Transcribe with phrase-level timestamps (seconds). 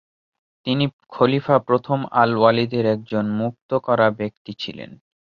[0.67, 4.91] তিনি খলিফা প্রথম আল ওয়ালিদের একজন মুক্ত করা ব্যক্তি ছিলেন।